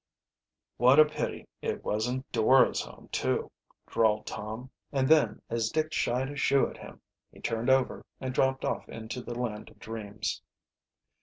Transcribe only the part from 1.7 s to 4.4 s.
wasn't Dora's home, too," drawled